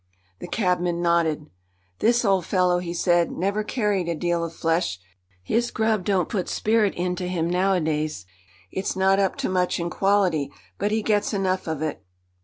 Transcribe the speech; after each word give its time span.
The 0.39 0.47
cabman 0.47 0.99
nodded. 0.99 1.51
"This 1.99 2.25
old 2.25 2.43
fellow," 2.47 2.79
he 2.79 2.91
said, 2.91 3.31
"never 3.31 3.63
carried 3.63 4.09
a 4.09 4.15
deal 4.15 4.43
of 4.43 4.51
flesh. 4.51 4.97
His 5.43 5.69
grub 5.69 6.05
don't 6.05 6.27
put 6.27 6.49
spirit 6.49 6.95
into 6.95 7.27
him 7.27 7.47
nowadays; 7.47 8.25
it's 8.71 8.95
not 8.95 9.19
up 9.19 9.35
to 9.35 9.47
much 9.47 9.79
in 9.79 9.91
quality, 9.91 10.51
but 10.79 10.89
he 10.89 11.03
gets 11.03 11.35
enough 11.35 11.67
of 11.67 11.83
it." 11.83 12.03